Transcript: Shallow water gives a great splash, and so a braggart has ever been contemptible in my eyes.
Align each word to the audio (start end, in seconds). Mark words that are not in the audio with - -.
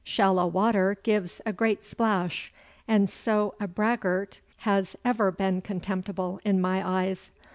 Shallow 0.03 0.47
water 0.47 0.97
gives 1.03 1.41
a 1.45 1.53
great 1.53 1.83
splash, 1.83 2.51
and 2.87 3.07
so 3.07 3.53
a 3.59 3.67
braggart 3.67 4.39
has 4.65 4.95
ever 5.05 5.29
been 5.29 5.61
contemptible 5.61 6.39
in 6.43 6.59
my 6.59 6.81
eyes. 7.03 7.29